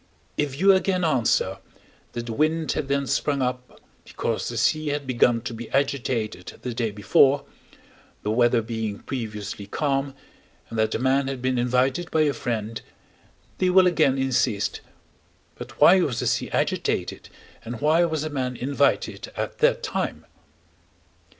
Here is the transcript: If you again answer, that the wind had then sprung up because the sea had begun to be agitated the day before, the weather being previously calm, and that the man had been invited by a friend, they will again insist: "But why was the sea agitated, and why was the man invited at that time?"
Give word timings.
If 0.35 0.59
you 0.59 0.71
again 0.73 1.03
answer, 1.05 1.59
that 2.13 2.25
the 2.25 2.33
wind 2.33 2.71
had 2.71 2.87
then 2.87 3.05
sprung 3.05 3.43
up 3.43 3.79
because 4.03 4.49
the 4.49 4.57
sea 4.57 4.87
had 4.87 5.05
begun 5.05 5.41
to 5.41 5.53
be 5.53 5.69
agitated 5.69 6.57
the 6.63 6.73
day 6.73 6.89
before, 6.89 7.45
the 8.23 8.31
weather 8.31 8.63
being 8.63 9.01
previously 9.01 9.67
calm, 9.67 10.15
and 10.71 10.79
that 10.79 10.89
the 10.89 10.97
man 10.97 11.27
had 11.27 11.39
been 11.39 11.59
invited 11.59 12.09
by 12.09 12.21
a 12.21 12.33
friend, 12.33 12.81
they 13.59 13.69
will 13.69 13.85
again 13.85 14.17
insist: 14.17 14.81
"But 15.53 15.79
why 15.79 15.99
was 15.99 16.19
the 16.19 16.25
sea 16.25 16.49
agitated, 16.49 17.29
and 17.63 17.79
why 17.79 18.03
was 18.05 18.23
the 18.23 18.31
man 18.31 18.55
invited 18.57 19.31
at 19.35 19.59
that 19.59 19.83
time?" 19.83 20.25